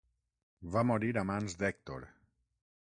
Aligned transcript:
Va 0.75 0.83
morir 0.93 1.11
a 1.21 1.25
mans 1.33 1.59
d'Hèctor. 1.61 2.11